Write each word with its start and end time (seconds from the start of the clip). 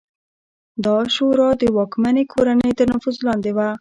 دا 0.85 0.97
شورا 1.15 1.49
د 1.61 1.63
واکمنې 1.77 2.23
کورنۍ 2.33 2.71
تر 2.77 2.85
نفوذ 2.93 3.15
لاندې 3.27 3.51
وه 3.55 3.67